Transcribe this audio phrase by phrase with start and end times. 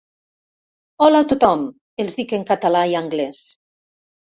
[1.07, 1.63] Hola a tothom
[2.05, 3.49] —els dic en català i anglès.